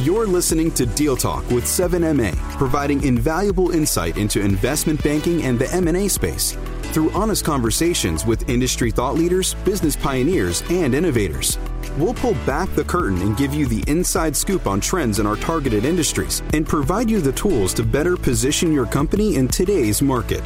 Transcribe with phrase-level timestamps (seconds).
[0.00, 5.72] You're listening to Deal Talk with 7MA, providing invaluable insight into investment banking and the
[5.72, 6.52] M&A space
[6.92, 11.58] through honest conversations with industry thought leaders, business pioneers, and innovators.
[11.96, 15.36] We'll pull back the curtain and give you the inside scoop on trends in our
[15.36, 20.42] targeted industries and provide you the tools to better position your company in today's market.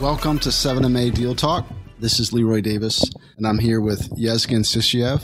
[0.00, 1.77] Welcome to 7MA Deal Talk.
[2.00, 3.04] This is Leroy Davis,
[3.36, 5.20] and I'm here with Yevgen Sysoyev,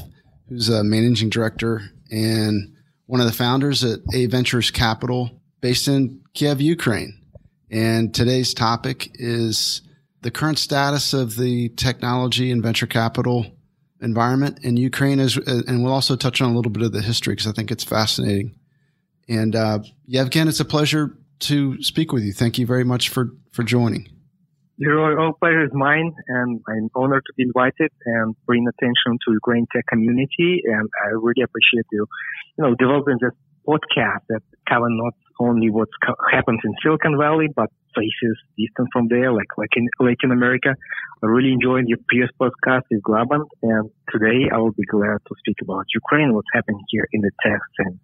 [0.49, 2.75] who's a managing director and
[3.07, 7.17] one of the founders at A Ventures Capital based in Kiev, Ukraine.
[7.71, 9.83] And today's topic is
[10.23, 13.47] the current status of the technology and venture capital
[14.01, 15.21] environment in Ukraine.
[15.21, 17.71] Is, and we'll also touch on a little bit of the history because I think
[17.71, 18.59] it's fascinating.
[19.29, 19.79] And uh,
[20.11, 22.33] Yevgen, it's a pleasure to speak with you.
[22.33, 24.09] Thank you very much for, for joining.
[24.83, 29.67] All pleasure is mine, and I'm honored to be invited and bring attention to Ukraine
[29.73, 30.63] tech community.
[30.65, 32.07] And I really appreciate you,
[32.59, 33.31] you know, developing this
[33.67, 35.89] podcast that cover not only what
[36.31, 40.75] happens in Silicon Valley, but places distant from there, like like in Latin America.
[41.23, 45.35] I really enjoyed your previous podcast with Globant, and today I will be glad to
[45.39, 48.01] speak about Ukraine, what's happening here in the tech scene.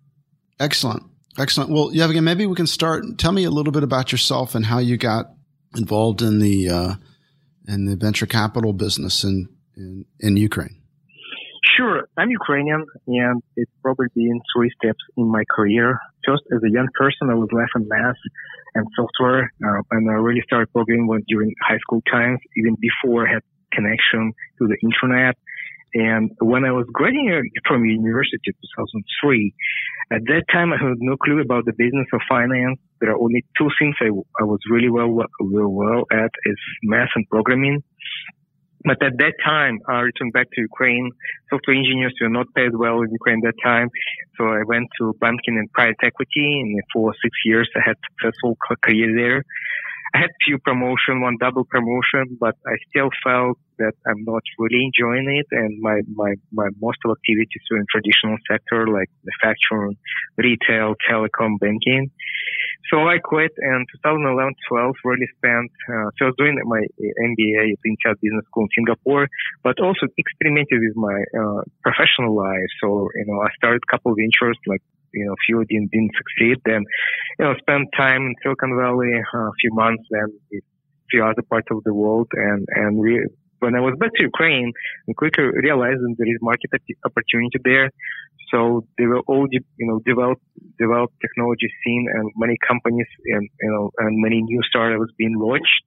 [0.60, 1.02] Excellent.
[1.38, 1.70] Excellent.
[1.70, 3.04] Well, Yevgen, maybe we can start.
[3.18, 5.26] Tell me a little bit about yourself and how you got
[5.76, 6.94] involved in the uh,
[7.68, 10.76] in the venture capital business in, in, in Ukraine?
[11.76, 15.98] Sure, I'm Ukrainian, and it's probably been three steps in my career.
[16.26, 18.16] First, as a young person, I was left in math
[18.74, 23.34] and software, uh, and I really started programming during high school times, even before I
[23.34, 25.36] had connection to the internet.
[25.94, 29.54] And when I was graduating from university in 2003,
[30.12, 32.78] at that time I had no clue about the business of finance.
[33.00, 34.08] There are only two things I,
[34.40, 37.82] I was really well, well, well at is math and programming.
[38.84, 41.10] But at that time, I returned back to Ukraine.
[41.50, 43.90] Software engineers were not paid well in Ukraine at that time.
[44.38, 48.06] So I went to banking and private equity and for six years I had a
[48.10, 49.44] successful career there.
[50.14, 54.84] I had few promotion, one double promotion, but I still felt that I'm not really
[54.84, 55.46] enjoying it.
[55.50, 59.96] And my, my, my most of activities were in traditional sector like manufacturing,
[60.36, 62.10] retail, telecom, banking.
[62.90, 67.78] So I quit and 2011-12 really spent, uh, so I was doing my MBA at
[67.86, 69.28] INSEAD Business School in Singapore,
[69.62, 72.70] but also experimented with my, uh, professional life.
[72.82, 74.82] So, you know, I started a couple of ventures like
[75.12, 76.58] you know, few didn't, didn't succeed.
[76.64, 76.84] Then,
[77.38, 80.60] you know, spent time in Silicon Valley, uh, a few months, then a
[81.10, 82.28] few other parts of the world.
[82.32, 83.26] And, and we,
[83.60, 84.72] when I was back to Ukraine,
[85.08, 86.70] I quickly realized that there is market
[87.04, 87.90] opportunity there.
[88.50, 90.42] So they were all, you know, developed,
[90.78, 95.78] developed technology scene and many companies and, you know, and many new startups being launched.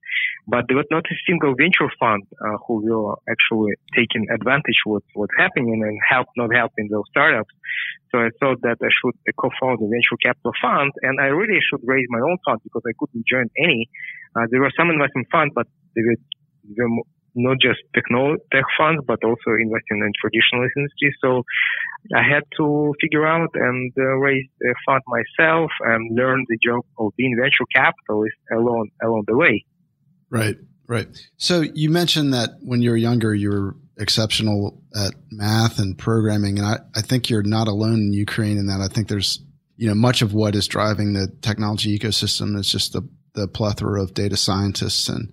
[0.47, 5.03] But there was not a single venture fund, uh, who will actually taking advantage of
[5.13, 7.51] what's happening and help, not helping those startups.
[8.11, 11.81] So I thought that I should co-found a venture capital fund and I really should
[11.83, 13.89] raise my own fund because I couldn't join any.
[14.35, 16.19] Uh, there were some investment funds, but they were,
[16.63, 17.03] they were
[17.35, 21.13] not just techno tech funds, but also investing in traditional industries.
[21.21, 21.43] So
[22.15, 26.83] I had to figure out and uh, raise a fund myself and learn the job
[26.97, 29.65] of being venture capitalist along along the way.
[30.29, 30.57] Right,
[30.87, 31.07] right.
[31.37, 36.57] So you mentioned that when you were younger, you were exceptional at math and programming,
[36.57, 38.81] and I, I think you're not alone in Ukraine in that.
[38.81, 39.43] I think there's
[39.77, 44.01] you know much of what is driving the technology ecosystem is just the the plethora
[44.01, 45.31] of data scientists and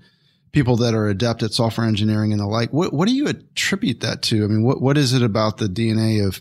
[0.53, 2.72] people that are adept at software engineering and the like.
[2.72, 4.44] What, what do you attribute that to?
[4.44, 6.41] I mean, what, what is it about the DNA of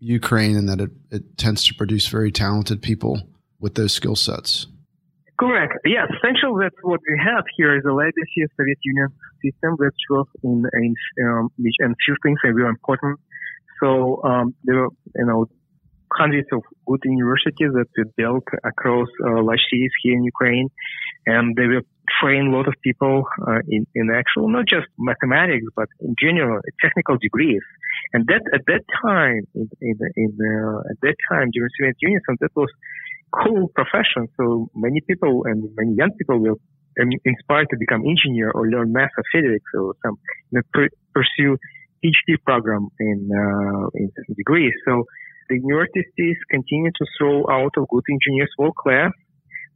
[0.00, 3.22] Ukraine and that it, it tends to produce very talented people
[3.60, 4.66] with those skill sets?
[5.38, 5.74] Correct.
[5.84, 9.08] Yes, essentially that's what we have here is a legacy of Soviet Union
[9.42, 10.94] system that was in, in
[11.26, 13.18] um, which and few things are very important.
[13.82, 15.46] So um, there were you know
[16.16, 20.68] hundreds of good universities that were built across uh, large cities here in Ukraine,
[21.26, 21.82] and they were
[22.20, 26.60] train a lot of people uh, in, in actual, not just mathematics, but in general,
[26.80, 27.62] technical degrees.
[28.12, 32.20] And that, at that time, in, in, in uh, at that time during Soviet Union,
[32.40, 32.68] that was
[33.32, 34.28] cool profession.
[34.36, 36.56] So many people and many young people were
[37.24, 40.16] inspired to become engineer or learn math or physics or some,
[40.50, 41.56] you know, pr- pursue
[42.04, 44.72] PhD program in, uh, in degrees.
[44.86, 45.04] So
[45.48, 49.12] the universities continue to throw out of good engineers world class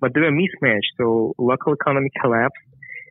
[0.01, 0.93] but they were mismatched.
[0.97, 2.57] So local economy collapsed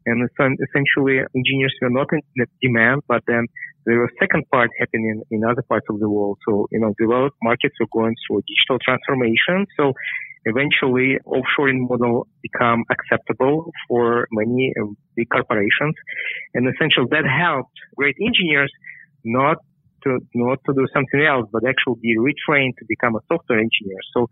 [0.06, 3.48] and essentially engineers were not in demand, but then
[3.86, 6.38] there was second part happening in other parts of the world.
[6.48, 9.68] So, you know, developed markets were going through digital transformation.
[9.75, 9.94] So
[10.45, 15.95] eventually offshoring model become acceptable for many uh, big corporations.
[16.54, 18.71] And essentially that helped great engineers
[19.25, 19.57] not
[20.07, 24.01] to not to do something else, but actually be retrained to become a software engineer.
[24.15, 24.27] So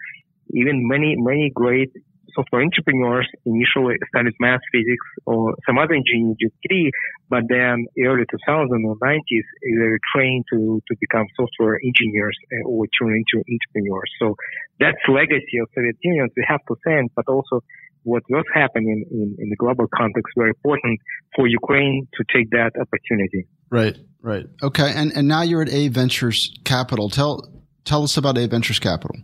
[0.54, 1.92] even many many great
[2.36, 6.92] software entrepreneurs initially studied math, physics, or some other engineering degree,
[7.30, 12.68] but then early 2000s or 90s, they were trained to, to become software engineers uh,
[12.68, 14.12] or turn into entrepreneurs.
[14.20, 14.36] So
[14.80, 16.30] that's legacy of Soviet Union.
[16.36, 17.64] We have to thank, but also
[18.06, 21.00] what was happening in, in the global context very important
[21.36, 23.48] for Ukraine to take that opportunity.
[23.70, 24.46] Right, right.
[24.64, 24.92] Okay.
[24.96, 27.10] And, and now you're at A Ventures Capital.
[27.10, 27.50] Tell,
[27.84, 29.18] tell us about A Ventures Capital.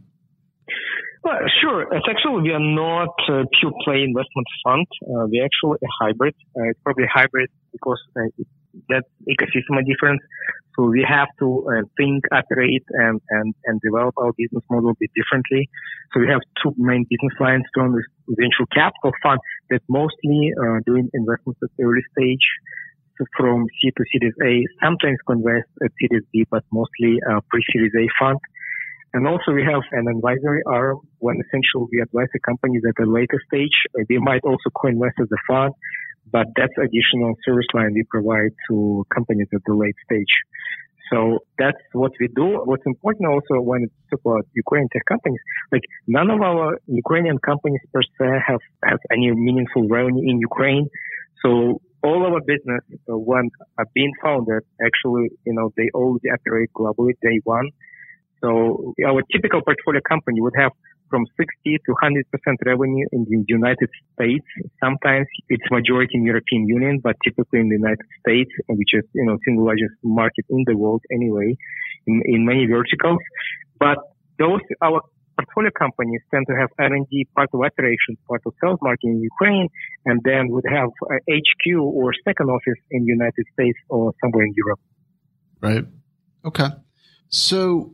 [1.24, 1.84] Well, sure.
[1.84, 4.88] It's actually, we are not a pure play investment fund.
[5.04, 6.34] Uh, we're actually a hybrid.
[6.58, 8.48] Uh, it's probably a hybrid because uh, it,
[8.90, 10.22] that ecosystem is different.
[10.76, 15.00] So we have to uh, think, operate, and, and, and develop our business model a
[15.00, 15.70] bit differently.
[16.14, 17.66] So we have two main business lines.
[17.76, 19.40] One is venture capital fund
[19.70, 22.46] that mostly uh, doing investments at early stage.
[23.20, 27.92] So from C to Series A, sometimes invest at Series B, but mostly uh, pre-Series
[28.00, 28.40] A fund.
[29.14, 33.08] And also we have an advisory arm when essentially we advise the companies at a
[33.10, 33.76] later stage.
[34.08, 35.74] They might also co-invest as a fund,
[36.30, 40.34] but that's additional service line we provide to companies at the late stage.
[41.12, 42.62] So that's what we do.
[42.64, 45.42] What's important also when it's about Ukrainian tech companies,
[45.72, 50.88] like none of our Ukrainian companies per se have, have any meaningful revenue in Ukraine.
[51.44, 56.70] So all our business, uh, when are being founded, actually, you know, they all operate
[56.74, 57.68] globally day one.
[58.42, 60.72] So our typical portfolio company would have
[61.12, 62.24] from 60 to 100%
[62.66, 64.46] revenue in the United States.
[64.84, 69.26] Sometimes it's majority in European Union, but typically in the United States, which is, you
[69.26, 71.56] know, single largest market in the world anyway,
[72.08, 73.20] in, in many verticals.
[73.78, 73.98] But
[74.40, 75.02] those, our
[75.38, 79.68] portfolio companies tend to have R&D, part of operations, part of sales marketing in Ukraine,
[80.06, 80.90] and then would have
[81.30, 84.80] HQ or second office in the United States or somewhere in Europe.
[85.62, 85.86] Right.
[86.46, 86.70] Okay.
[87.30, 87.94] So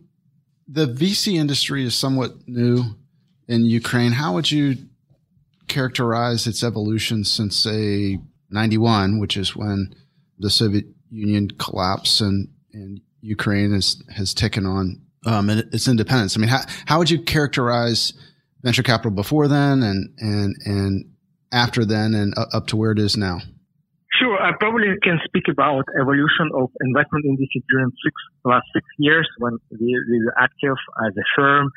[0.68, 2.84] the VC industry is somewhat new
[3.48, 4.12] in Ukraine.
[4.12, 4.76] How would you
[5.68, 9.94] characterize its evolution since, say, 91, which is when
[10.40, 16.38] the Soviet Union collapsed and, and Ukraine has, has taken on um, its independence?
[16.38, 18.14] I mean, how, how would you characterize
[18.64, 21.12] venture capital before then and, and, and
[21.52, 23.40] after then and up to where it is now?
[24.18, 28.16] Sure, I probably can speak about evolution of investment industry during six
[28.46, 30.74] last six years when we, we were active
[31.06, 31.70] as a firm.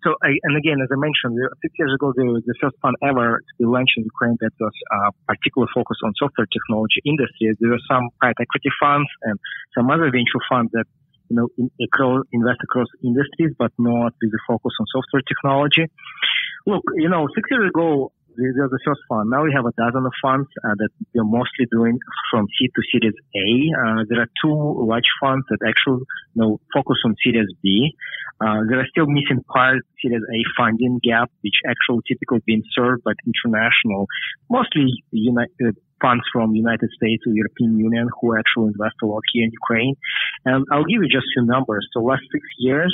[0.00, 3.52] So, I, and again, as I mentioned, six years ago, the first fund ever to
[3.58, 7.52] be launched in Ukraine that was uh, particularly focused on software technology industry.
[7.60, 9.36] There were some private equity funds and
[9.76, 10.88] some other venture funds that
[11.28, 15.88] you know, in, across, invest across industries, but not with a focus on software technology.
[16.66, 19.30] Look, you know, six years ago, these are the first fund.
[19.30, 21.98] Now we have a dozen of funds uh, that we're mostly doing
[22.30, 23.48] from C to Series A.
[23.72, 24.56] Uh, there are two
[24.86, 27.92] large funds that actually you know, focus on Series B.
[28.40, 33.04] Uh, there are still missing part Series A funding gap, which actually typically being served
[33.04, 34.06] by international,
[34.50, 39.46] mostly United funds from United States or European Union who actually invest a lot here
[39.46, 39.94] in Ukraine.
[40.44, 41.86] And I'll give you just a few numbers.
[41.94, 42.90] So last six years,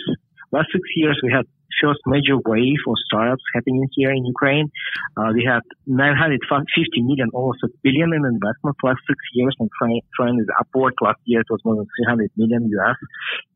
[0.52, 1.49] last six years we had
[1.82, 4.69] first major wave of startups happening here in Ukraine.
[5.16, 10.40] Uh, we had 950 million, almost a billion in investment last six years, and trend
[10.40, 10.94] is upward.
[11.00, 12.98] Last year it was more than 300 million US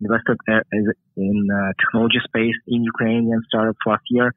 [0.01, 0.61] invested uh,
[1.17, 4.33] in uh, technology space in Ukrainian startups last year.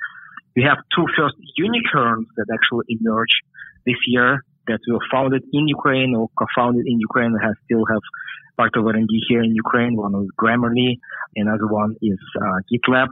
[0.55, 3.39] We have two first unicorns that actually emerged
[3.85, 8.01] this year that were founded in Ukraine or co-founded in Ukraine and have still have
[8.57, 9.95] part of R&D here in Ukraine.
[9.95, 10.99] One is Grammarly,
[11.35, 13.07] another one is uh, GitLab.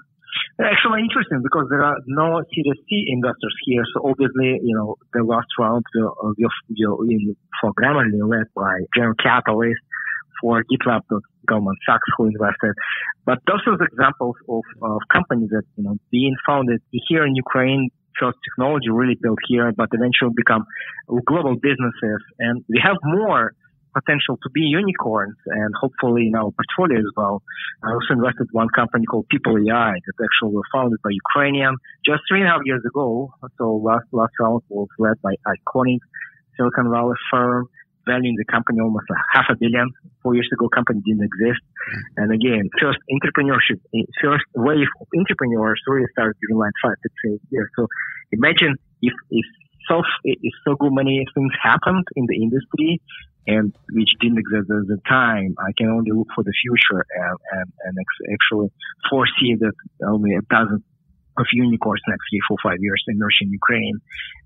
[0.61, 3.83] Actually interesting because there are no Series investors here.
[3.93, 9.15] So obviously, you know, the last round will, will, will, for Grammarly led by General
[9.21, 9.81] Catalyst
[10.41, 11.01] for GitLab,
[11.47, 12.73] Goldman Sachs who invested.
[13.25, 17.89] But those are examples of, of companies that, you know, being founded here in Ukraine,
[18.19, 20.65] first technology really built here, but eventually become
[21.25, 22.21] global businesses.
[22.39, 23.53] And we have more
[23.93, 27.41] potential to be unicorns and hopefully in our portfolio as well.
[27.83, 32.21] I also invested one company called People AI that actually was founded by Ukrainian just
[32.27, 33.31] three and a half years ago.
[33.57, 36.01] So last, last round was led by Iconic,
[36.57, 37.69] Silicon Valley firm,
[38.05, 39.89] valuing the company almost a half a billion.
[40.21, 41.63] Four years ago, company didn't exist.
[41.63, 42.19] Mm-hmm.
[42.19, 43.79] And again, first entrepreneurship,
[44.21, 47.69] first wave of entrepreneurs really started during like five to six years.
[47.75, 47.87] So
[48.31, 49.45] imagine if, if
[49.87, 50.01] so,
[50.65, 53.01] so many things happened in the industry
[53.45, 55.55] and which didn't exist at the time.
[55.59, 57.97] I can only look for the future and, and, and
[58.31, 58.71] actually
[59.09, 59.73] foresee that
[60.07, 60.83] only a dozen
[61.37, 63.99] of unicorns next three, four, five years emerge in Ukraine.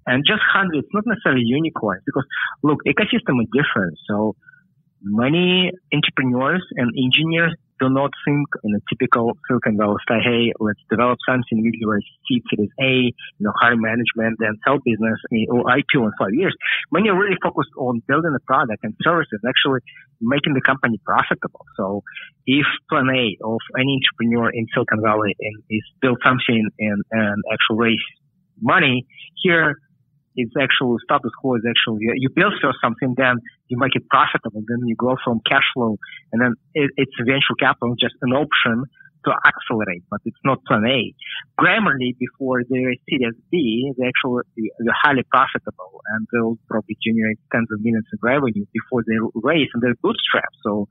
[0.05, 2.25] And just hundreds, not necessarily unicorns, because
[2.63, 3.97] look, ecosystem is different.
[4.07, 4.35] So
[5.03, 10.79] many entrepreneurs and engineers do not think in a typical Silicon Valley style, hey, let's
[10.89, 15.19] develop something, raise seed series A, you know, hire management, then sell business
[15.49, 16.55] or IPO in five years.
[16.91, 19.81] Many are really focused on building a product and services, actually
[20.21, 21.65] making the company profitable.
[21.77, 22.03] So
[22.45, 25.35] if plan A of any entrepreneur in Silicon Valley
[25.69, 28.05] is build something and, and actually raise
[28.61, 29.05] money,
[29.43, 29.75] here
[30.37, 34.63] it's actually status quo is actually you build first something, then you make it profitable,
[34.67, 35.97] then you grow from cash flow,
[36.31, 38.85] and then it, it's venture capital just an option
[39.25, 41.13] to accelerate, but it's not plan A.
[41.59, 47.67] Grammarly, before they Series B, they actually they're highly profitable and they'll probably generate tens
[47.71, 50.57] of millions of revenue before they raise and they're bootstrapped.
[50.63, 50.87] So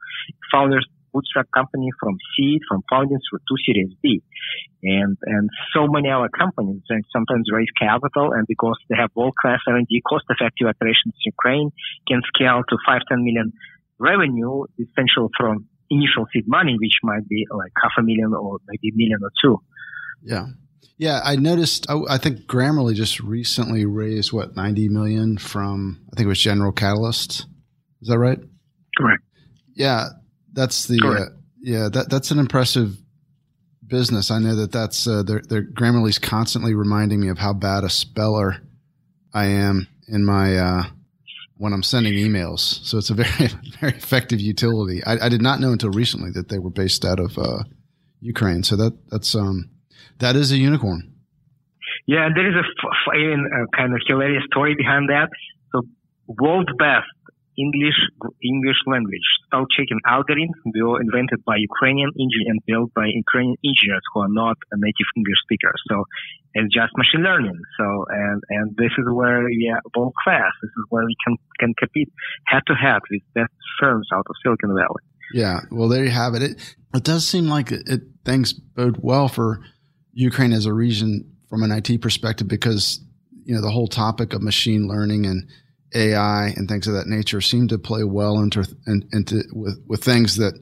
[0.53, 4.21] founders bootstrap company from seed, from founding through to Series B.
[4.83, 9.61] And, and so many other companies and sometimes raise capital and because they have world-class
[9.67, 11.71] R&D, cost-effective operations in Ukraine
[12.07, 13.53] can scale to 5, 10 million
[13.99, 18.89] revenue essentially from initial seed money, which might be like half a million or maybe
[18.89, 19.61] a million or two.
[20.23, 20.47] Yeah.
[20.99, 21.87] Yeah, I noticed.
[21.89, 26.41] Oh, I think Grammarly just recently raised what ninety million from I think it was
[26.41, 27.47] General Catalyst.
[28.01, 28.39] Is that right?
[28.97, 29.23] Correct.
[29.75, 30.07] Yeah,
[30.55, 32.97] that's the uh, yeah that that's an impressive
[33.87, 34.31] business.
[34.31, 37.91] I know that that's uh, their, their Grammarly's constantly reminding me of how bad a
[37.91, 38.57] speller
[39.35, 40.85] I am in my uh,
[41.59, 42.85] when I'm sending emails.
[42.85, 45.03] So it's a very very effective utility.
[45.05, 47.65] I, I did not know until recently that they were based out of uh,
[48.21, 48.63] Ukraine.
[48.63, 49.71] So that that's um
[50.19, 51.13] that is a unicorn.
[52.07, 55.29] Yeah, there is a, f- a kind of hilarious story behind that.
[55.73, 55.83] So
[56.29, 57.07] world best
[57.59, 57.99] English
[58.43, 59.27] English language.
[59.45, 64.33] Spell checking algorithms were invented by Ukrainian engineers and built by Ukrainian engineers who are
[64.43, 65.81] not native English speakers.
[65.89, 66.05] So
[66.55, 67.59] it's just machine learning.
[67.79, 70.53] So and and this is where we are world class.
[70.63, 72.11] This is where we can can compete
[72.47, 75.05] head to head with best firms out of Silicon Valley.
[75.33, 76.43] Yeah, well, there you have it.
[76.43, 79.61] It it does seem like it, it things bode well for
[80.13, 81.11] Ukraine as a region
[81.49, 83.01] from an IT perspective because
[83.45, 85.49] you know the whole topic of machine learning and
[85.95, 90.37] AI and things of that nature seem to play well into into with with things
[90.37, 90.55] that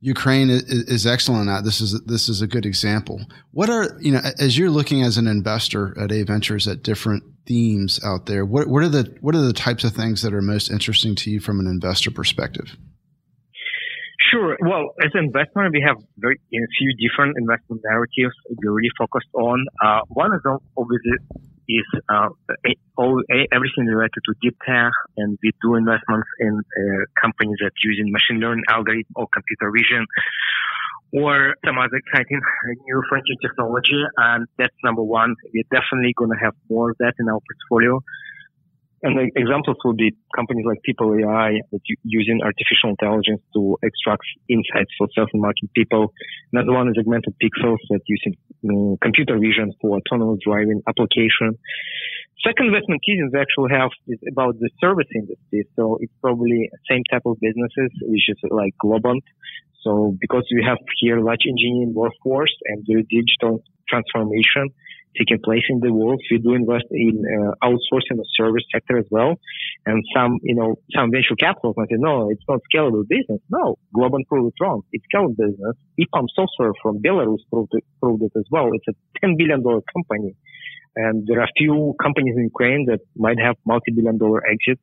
[0.00, 1.64] Ukraine is, excellent at.
[1.64, 3.20] This is this is a good example.
[3.52, 7.24] What are you know as you're looking as an investor at A Ventures at different
[7.46, 8.44] themes out there?
[8.44, 11.30] What what are the what are the types of things that are most interesting to
[11.30, 12.76] you from an investor perspective?
[14.30, 14.56] Sure.
[14.60, 19.32] Well, as an investor, we have very a few different investment narratives we're really focused
[19.34, 19.64] on.
[19.84, 20.40] Uh, one is
[20.76, 21.18] obviously
[21.68, 22.28] is uh,
[22.96, 28.10] all, everything related to deep tech, and we do investments in uh, companies that using
[28.12, 30.06] machine learning algorithm or computer vision
[31.12, 32.40] or some other exciting
[32.86, 34.02] new frontier technology.
[34.16, 35.34] And that's number one.
[35.54, 38.02] We're definitely going to have more of that in our portfolio.
[39.02, 44.24] And the examples would be companies like People AI that using artificial intelligence to extract
[44.48, 46.14] insights for sales and marketing people.
[46.52, 48.34] Another one is Augmented Pixels that using
[49.02, 51.60] computer vision for autonomous driving application.
[52.40, 55.68] Second investment thesis actually have is about the service industry.
[55.76, 59.24] So it's probably same type of businesses, which is like Globant.
[59.84, 64.72] So because we have here large engineering workforce and the digital transformation,
[65.18, 66.20] taking place in the world.
[66.30, 69.34] We do invest in uh, outsourcing the service sector as well.
[69.84, 73.40] And some, you know, some venture capital might say, no, it's not scalable business.
[73.50, 74.82] No, Globant proved it wrong.
[74.92, 75.76] It's scalable business.
[76.00, 78.70] EPAM Software from Belarus proved it, proved it as well.
[78.72, 80.36] It's a $10 billion company.
[80.96, 84.82] And there are few companies in Ukraine that might have multi-billion dollar exits.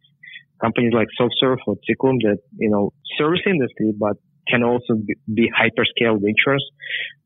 [0.62, 4.16] Companies like SoftServe or Ciklum that, you know, service industry, but
[4.48, 6.63] can also be, be hyperscale ventures.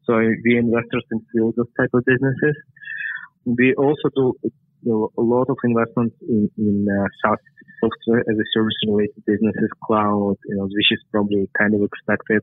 [0.06, 2.56] So we investors in those type of businesses.
[3.48, 4.36] We also do
[5.18, 7.39] a lot of investments in, in uh, SaaS
[7.80, 12.42] software as a service related businesses, cloud, you know, which is probably kind of expected.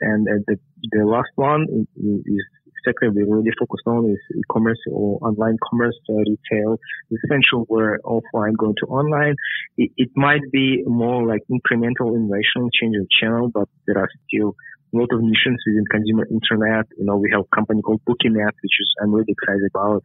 [0.00, 0.56] And uh, the,
[0.92, 1.86] the last one is,
[2.26, 2.44] is
[2.84, 6.78] sector we really focus on is e-commerce or online commerce, uh, retail,
[7.10, 9.34] essential where offline going to online.
[9.76, 14.54] It, it, might be more like incremental innovation, change of channel, but there are still
[14.92, 16.86] a lot of niches within consumer internet.
[16.98, 20.02] You know, we have a company called BookingNet, which is I'm really excited about.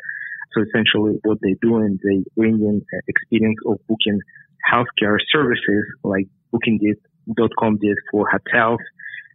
[0.54, 4.20] So essentially what they do and they bring in experience of booking
[4.66, 8.80] healthcare services like booking.com did for hotels.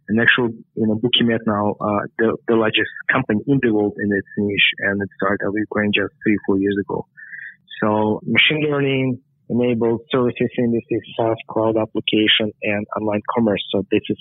[0.07, 4.11] And actually, you know, BookingNet now, uh, the, the largest company in the world in
[4.13, 7.07] its niche and it started with Ukraine just three, four years ago.
[7.81, 9.19] So machine learning
[9.49, 13.63] enabled services industry, SaaS cloud application and online commerce.
[13.71, 14.17] So this is,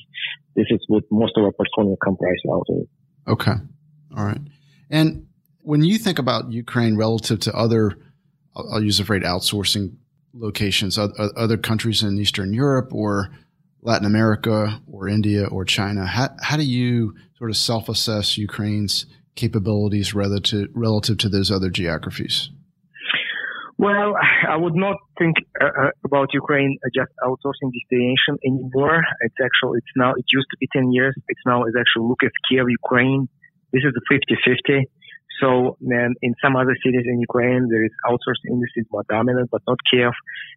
[0.56, 2.86] this is what most of our portfolio comprises out of.
[3.34, 3.58] Okay.
[4.16, 4.40] All right.
[4.90, 5.26] And
[5.64, 7.96] when you think about Ukraine relative to other,
[8.54, 9.96] I'll, use the phrase outsourcing
[10.34, 13.30] locations, other countries in Eastern Europe or
[13.82, 16.06] Latin America or India or China.
[16.06, 19.06] How, how do you sort of self assess Ukraine's
[19.36, 22.50] capabilities relative, relative to those other geographies?
[23.76, 24.14] Well,
[24.48, 29.02] I would not think uh, uh about Ukraine just outsourcing destination anymore.
[29.20, 31.14] It's actually, it's now, it used to be 10 years.
[31.28, 33.28] It's now, it's actually look at Kiev, Ukraine.
[33.72, 34.84] This is the 50-50.
[35.40, 39.62] So then in some other cities in Ukraine, there is outsourced industries more dominant, but
[39.66, 40.12] not Kiev.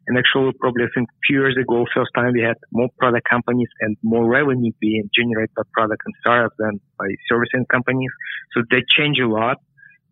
[0.07, 3.69] And actually, probably I think few years ago, first time we had more product companies
[3.81, 8.11] and more revenue being generated by product and startups than by servicing companies.
[8.53, 9.57] So they change a lot.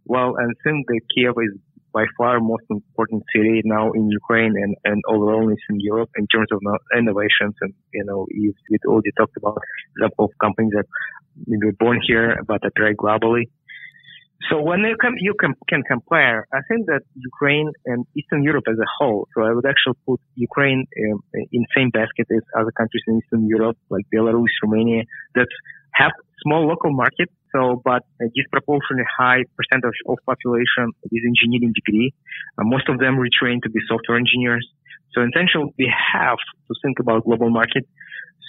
[0.05, 1.59] Well, and I think that Kiev is
[1.95, 6.49] by far most important city now in Ukraine and, and overall in Europe in terms
[6.51, 7.55] of uh, innovations.
[7.61, 9.57] And, you know, you, we already talked about
[9.95, 10.87] example of companies that
[11.47, 13.45] were born here, but that trade globally.
[14.49, 18.85] So when you, you can compare, I think that Ukraine and Eastern Europe as a
[18.97, 23.21] whole, so I would actually put Ukraine um, in same basket as other countries in
[23.21, 25.03] Eastern Europe, like Belarus, Romania,
[25.35, 25.47] that
[25.93, 26.11] have
[26.43, 27.33] small local markets.
[27.55, 32.13] So, but a disproportionately high percentage of population with engineering degree.
[32.57, 34.67] Uh, most of them retrained to be software engineers.
[35.13, 36.37] So essentially, we have
[36.67, 37.87] to think about global market.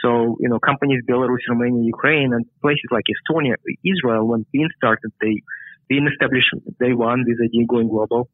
[0.03, 5.11] So, you know, companies Belarus, Romania, Ukraine, and places like Estonia, Israel, when being started,
[5.23, 5.41] they
[5.89, 6.51] being established
[6.81, 8.29] day one with idea going global.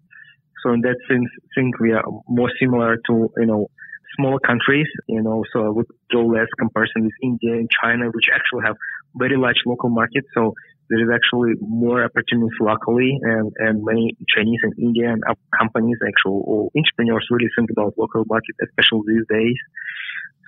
[0.63, 3.69] So in that sense, I think we are more similar to, you know,
[4.17, 8.29] smaller countries, you know, so I would draw less comparison with India and China, which
[8.33, 8.77] actually have
[9.17, 10.29] very large local markets.
[10.35, 10.55] So
[10.91, 15.21] there is actually more opportunities locally and, and many Chinese and Indian
[15.59, 19.57] companies actually or entrepreneurs really think about local market, especially these days.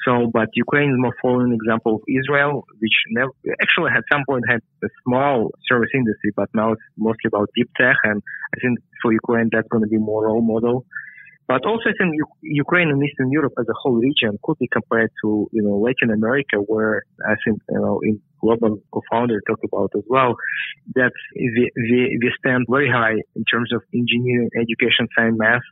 [0.05, 4.45] So, but Ukraine is more following example of Israel, which never, actually at some point
[4.47, 7.97] had a small service industry, but now it's mostly about deep tech.
[8.05, 8.23] And
[8.55, 10.85] I think for Ukraine, that's going to be more role model.
[11.47, 15.11] But also, I think Ukraine and Eastern Europe as a whole region could be compared
[15.23, 19.91] to, you know, Latin America, where I think, you know, in global co-founder talked about
[19.97, 20.37] as well,
[20.95, 25.63] that we, we, we stand very high in terms of engineering, education, science, math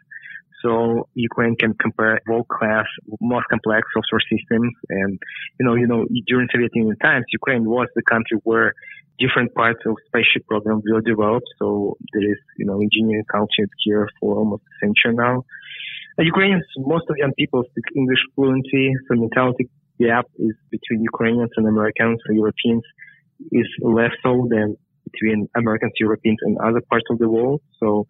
[0.63, 2.87] so Ukraine can compare world-class,
[3.21, 4.73] most complex software systems.
[4.89, 5.19] And,
[5.59, 8.73] you know, you know, during Soviet Union times, Ukraine was the country where
[9.19, 11.47] different parts of spaceship program were developed.
[11.59, 15.45] So there is, you know, engineering culture here for almost a century now.
[16.19, 18.87] Uh, Ukrainians, most of young people speak English fluently.
[19.09, 19.69] So mentality
[20.01, 22.85] gap is between Ukrainians and Americans or Europeans
[23.51, 24.77] is less so than
[25.11, 27.61] between Americans, Europeans, and other parts of the world.
[27.81, 28.07] So,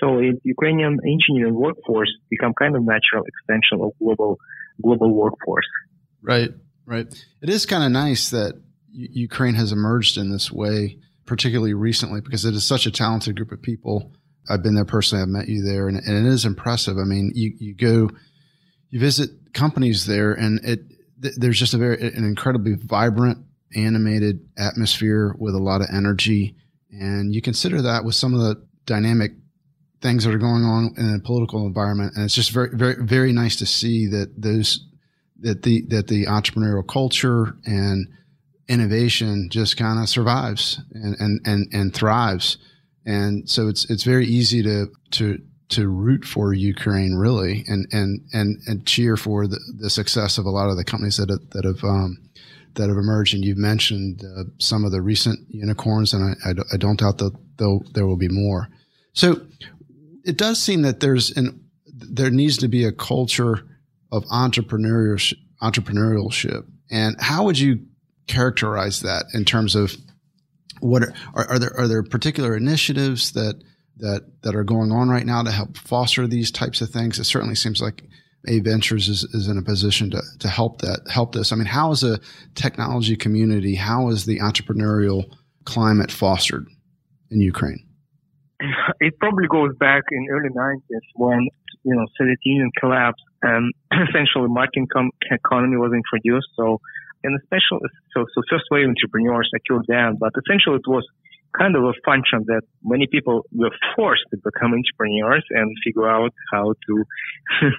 [0.00, 4.38] so Ukrainian engineering workforce become kind of natural extension of global
[4.82, 5.66] global workforce.
[6.22, 6.50] Right,
[6.86, 7.06] right.
[7.42, 8.60] It is kind of nice that
[8.92, 13.52] Ukraine has emerged in this way, particularly recently, because it is such a talented group
[13.52, 14.12] of people.
[14.48, 15.22] I've been there personally.
[15.22, 16.98] I've met you there, and, and it is impressive.
[16.98, 18.10] I mean, you you go,
[18.90, 20.80] you visit companies there, and it
[21.18, 23.38] there's just a very an incredibly vibrant
[23.74, 26.56] animated atmosphere with a lot of energy.
[26.90, 29.32] And you consider that with some of the dynamic
[30.00, 32.14] things that are going on in the political environment.
[32.16, 34.84] And it's just very, very, very nice to see that those,
[35.40, 38.08] that the, that the entrepreneurial culture and
[38.68, 42.58] innovation just kind of survives and, and, and, and thrives.
[43.04, 48.20] And so it's, it's very easy to, to, to root for Ukraine really and, and,
[48.32, 51.50] and, and cheer for the, the success of a lot of the companies that have,
[51.50, 52.18] that have, um,
[52.74, 56.54] that have emerged, and you've mentioned uh, some of the recent unicorns, and I, I,
[56.72, 57.36] I don't doubt that
[57.92, 58.68] there will be more.
[59.12, 59.42] So
[60.24, 63.60] it does seem that there's an there needs to be a culture
[64.10, 66.66] of entrepreneurship, entrepreneurship.
[66.90, 67.86] And how would you
[68.26, 69.94] characterize that in terms of
[70.82, 73.62] what are, are, there are there particular initiatives that
[73.98, 77.18] that that are going on right now to help foster these types of things?
[77.18, 78.02] It certainly seems like
[78.48, 81.52] a Ventures is, is in a position to, to help that help this.
[81.52, 82.18] I mean, how is a
[82.54, 83.76] technology community?
[83.76, 85.24] How is the entrepreneurial
[85.64, 86.66] climate fostered
[87.30, 87.86] in Ukraine?
[89.00, 91.48] It probably goes back in early 90s when
[91.84, 94.84] you know Soviet Union collapsed and essentially market
[95.30, 96.48] economy was introduced.
[96.56, 96.80] So,
[97.24, 101.06] and especially so so first wave entrepreneurs occurred then, but essentially it was
[101.58, 106.32] kind of a function that many people were forced to become entrepreneurs and figure out
[106.52, 107.04] how to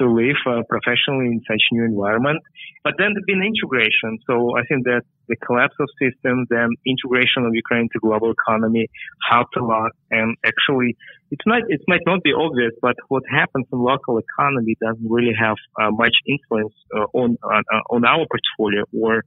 [0.00, 2.40] to live uh, professionally in such new environment.
[2.82, 4.18] But then there's been integration.
[4.26, 8.88] So I think that the collapse of systems and integration of Ukraine to global economy
[9.28, 9.92] helped a lot.
[10.10, 10.96] And actually,
[11.30, 15.36] it might it might not be obvious, but what happens in local economy doesn't really
[15.38, 19.22] have uh, much influence uh, on, on on our portfolio or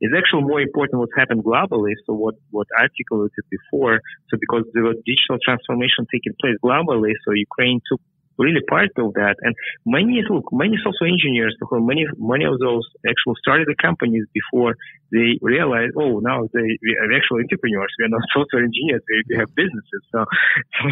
[0.00, 1.94] is actually more important what's happened globally.
[2.06, 4.00] So what, what I articulated before.
[4.30, 8.00] So because there was digital transformation taking place globally, so Ukraine took
[8.38, 9.36] really part of that.
[9.42, 9.54] And
[9.86, 14.74] many, look, many software engineers, many, many of those actually started the companies before
[15.12, 17.92] they realized, oh, now they, are actual entrepreneurs.
[17.98, 19.02] We are not software engineers.
[19.06, 20.02] We, have businesses.
[20.10, 20.24] So,
[20.82, 20.88] so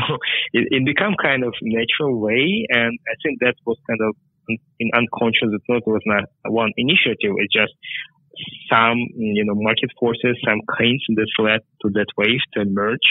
[0.55, 2.67] it, it become kind of natural way.
[2.71, 4.15] And I think that was kind of
[4.79, 5.55] in unconscious.
[5.55, 7.39] It's not, it was not one initiative.
[7.39, 7.75] It's just
[8.71, 13.09] some, you know, market forces, some kinds that led to that wave to emerge.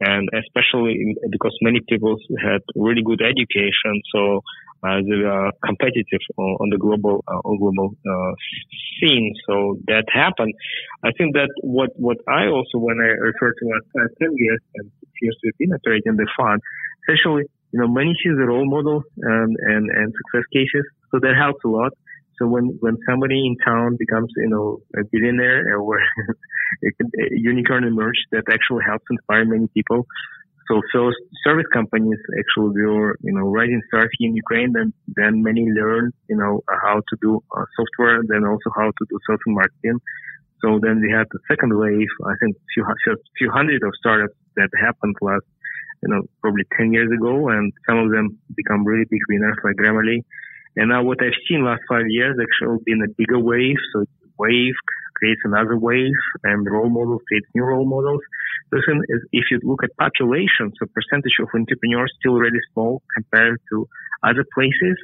[0.00, 4.02] And especially because many people had really good education.
[4.14, 4.42] So,
[4.82, 8.32] uh, they are competitive on, the global, uh, global, uh,
[9.00, 9.34] scene.
[9.48, 10.54] So that happened.
[11.02, 14.60] I think that what, what I also, when I refer to what uh, 10 years
[14.76, 14.90] and
[15.20, 16.62] years we've been operating the fund,
[17.02, 20.86] especially, you know, many see the role models and, and, and success cases.
[21.10, 21.92] So that helps a lot.
[22.38, 25.98] So when, when somebody in town becomes, you know, a billionaire or
[26.84, 26.90] a
[27.32, 30.06] unicorn emerge that actually helps inspire many people.
[30.70, 34.72] So first service companies actually were, you know, rising stars in Ukraine.
[34.72, 39.04] Then, then many learn, you know, how to do uh, software, then also how to
[39.08, 39.98] do social marketing.
[40.60, 42.84] So then we had the second wave, I think few,
[43.38, 45.46] few hundred of startups that happened last,
[46.02, 47.48] you know, probably 10 years ago.
[47.48, 50.20] And some of them become really big winners like Grammarly.
[50.78, 53.76] And now what I've seen last five years actually been a bigger wave.
[53.92, 54.04] So
[54.38, 54.78] wave
[55.18, 56.14] creates another wave
[56.44, 58.22] and role models creates new role models.
[58.70, 63.88] Listen, if you look at population, so percentage of entrepreneurs still really small compared to
[64.22, 64.96] other places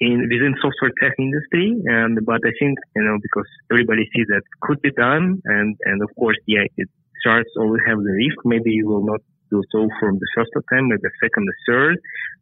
[0.00, 1.78] in within software tech industry.
[1.86, 6.02] And but I think you know because everybody sees that could be done, and and
[6.02, 6.88] of course, yeah, it
[7.20, 8.38] starts always have the risk.
[8.44, 11.96] Maybe you will not do so from the first attempt, maybe the second, the third,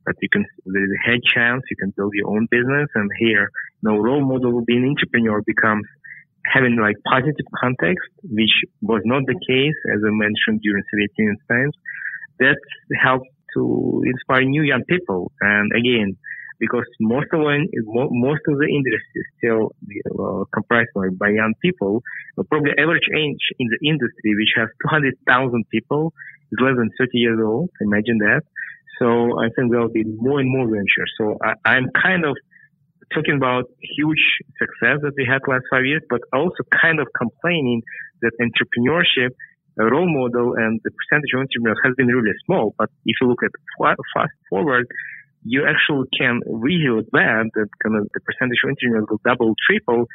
[0.04, 2.88] but you can, there's a head chance you can build your own business.
[2.94, 3.50] And here,
[3.82, 5.86] you know, role model being an entrepreneur becomes
[6.44, 11.38] having like positive context, which was not the case, as I mentioned during Soviet Union
[11.48, 11.74] times.
[12.40, 12.58] That
[13.00, 15.30] helped to inspire new young people.
[15.40, 16.16] And again,
[16.62, 17.66] because most of the,
[18.14, 19.74] most of the industry is still
[20.14, 22.02] uh, comprised by, by young people.
[22.48, 26.14] Probably average age in the industry, which has 200,000 people,
[26.52, 27.70] is less than 30 years old.
[27.80, 28.42] Imagine that.
[29.00, 31.10] So I think there'll be more and more ventures.
[31.18, 32.36] So I, I'm kind of
[33.12, 34.24] talking about huge
[34.60, 37.82] success that we had last five years, but also kind of complaining
[38.22, 39.32] that entrepreneurship,
[39.76, 42.74] role model and the percentage of entrepreneurs has been really small.
[42.76, 44.86] But if you look at fast forward,
[45.44, 50.06] you actually can visualize that, that kind of the percentage of entrepreneurs will double, triple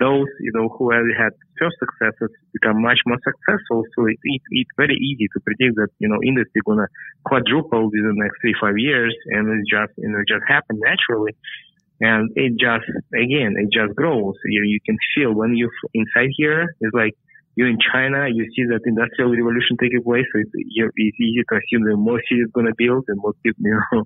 [0.00, 3.84] those, you know, who already had first successes become much more successful.
[3.94, 6.88] So it, it, it's very easy to predict that, you know, industry gonna
[7.24, 11.36] quadruple within the next three, five years and it just, you know, just happen naturally.
[12.00, 14.34] And it just, again, it just grows.
[14.44, 17.14] You, you can feel when you're inside here, it's like
[17.54, 20.26] you're in China, you see that industrial revolution taking place.
[20.34, 23.78] So it's, it's easy to assume that more cities to build and more people, you
[23.92, 24.02] know,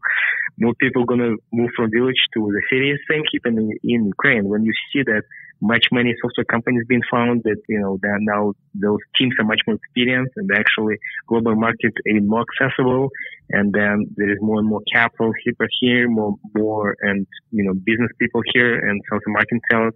[0.60, 3.00] more people to move from village to the cities.
[3.08, 4.48] Same happening in Ukraine.
[4.48, 5.24] When you see that
[5.60, 9.60] much many software companies being found that, you know, that now those teams are much
[9.66, 13.08] more experienced and actually global market even more accessible.
[13.50, 15.32] And then there is more and more capital
[15.80, 19.94] here, more, more and, you know, business people here and sales and marketing talent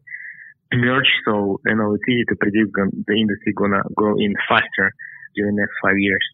[0.72, 1.08] emerge.
[1.24, 4.92] So, you know, it's easy to predict the industry gonna grow in faster
[5.36, 6.24] during the next five years.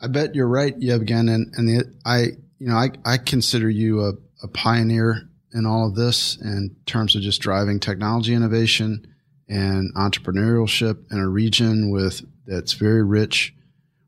[0.00, 1.32] I bet you're right, Yevgen.
[1.32, 2.18] And, and the, I,
[2.58, 7.16] you know, I, I consider you a, a pioneer in all of this in terms
[7.16, 9.06] of just driving technology innovation
[9.48, 13.54] and entrepreneurship in a region with that's very rich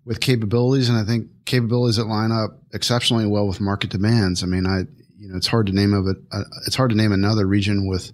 [0.05, 4.43] with capabilities and I think capabilities that line up exceptionally well with market demands.
[4.43, 4.81] I mean, I
[5.19, 6.17] you know, it's hard to name of it.
[6.33, 8.13] Uh, it's hard to name another region with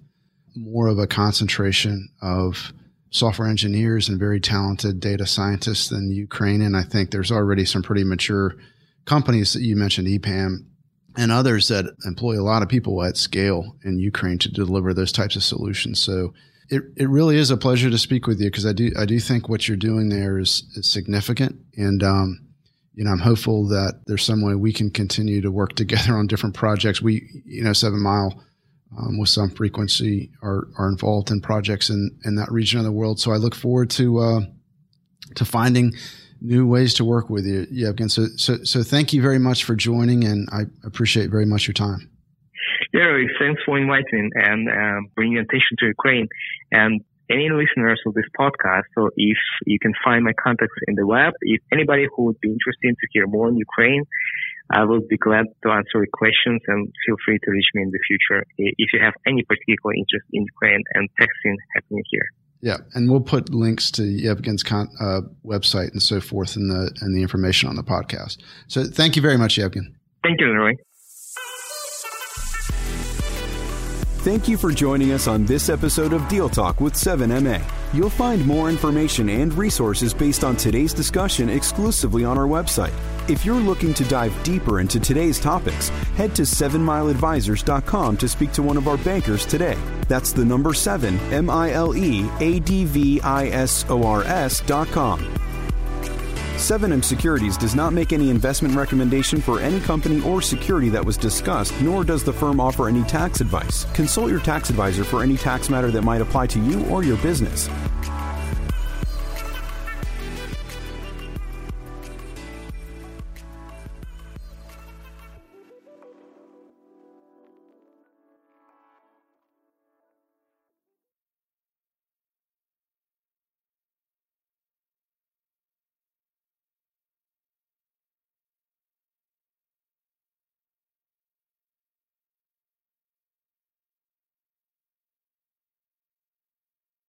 [0.55, 2.73] more of a concentration of
[3.09, 6.61] software engineers and very talented data scientists than Ukraine.
[6.61, 8.55] And I think there's already some pretty mature
[9.05, 10.65] companies that you mentioned, EPAM
[11.17, 15.11] and others that employ a lot of people at scale in Ukraine to deliver those
[15.11, 15.99] types of solutions.
[15.99, 16.33] So
[16.69, 19.19] it, it really is a pleasure to speak with you because I do I do
[19.19, 22.47] think what you're doing there is, is significant and um,
[22.93, 26.27] you know I'm hopeful that there's some way we can continue to work together on
[26.27, 27.01] different projects.
[27.01, 28.43] We you know Seven Mile
[28.97, 32.91] um, with some frequency are are involved in projects in in that region of the
[32.91, 33.19] world.
[33.19, 34.41] So I look forward to uh,
[35.35, 35.93] to finding
[36.41, 38.09] new ways to work with you, Yevgen.
[38.09, 41.73] So, so, so thank you very much for joining, and I appreciate very much your
[41.73, 42.09] time.
[42.93, 46.27] Yeah, thanks for inviting and um, bringing attention to Ukraine
[46.71, 48.83] and any listeners of this podcast.
[48.95, 52.49] So if you can find my contacts in the web, if anybody who would be
[52.49, 54.03] interested to hear more on Ukraine,
[54.71, 57.91] I will be glad to answer your questions and feel free to reach me in
[57.91, 62.27] the future if you have any particular interest in Ukraine and texting happening here.
[62.61, 66.91] Yeah, and we'll put links to Yevgen's con- uh, website and so forth in the
[67.01, 68.37] and the information on the podcast.
[68.67, 69.93] So thank you very much, Yevgen.
[70.23, 70.73] Thank you, Leroy.
[74.21, 77.63] Thank you for joining us on this episode of Deal Talk with 7MA.
[77.93, 82.91] You'll find more information and resources based on today's discussion exclusively on our website
[83.29, 88.63] if you're looking to dive deeper into today's topics, head to 7mileadvisors.com to speak to
[88.63, 89.77] one of our bankers today.
[90.07, 94.23] That's the number 7, M I L E A D V I S O R
[94.23, 95.19] S.com.
[96.55, 101.17] 7M Securities does not make any investment recommendation for any company or security that was
[101.17, 103.83] discussed, nor does the firm offer any tax advice.
[103.93, 107.17] Consult your tax advisor for any tax matter that might apply to you or your
[107.17, 107.69] business.